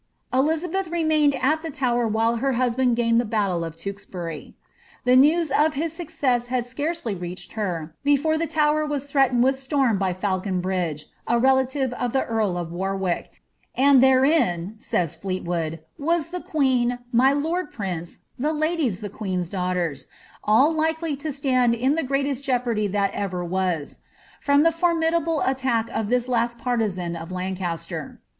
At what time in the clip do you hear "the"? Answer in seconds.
1.61-1.69, 3.21-3.23, 5.05-5.15, 8.35-8.47, 12.13-12.25, 16.29-16.41, 18.47-18.53, 19.01-19.09, 21.93-22.01, 24.63-24.71